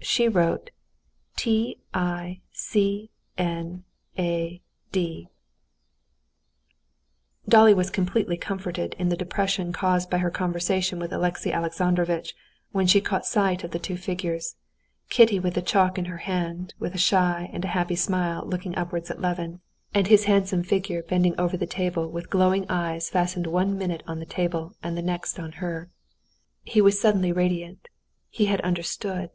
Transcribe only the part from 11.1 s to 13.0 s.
Alexey Alexandrovitch when she